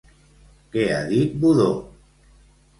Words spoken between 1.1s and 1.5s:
dit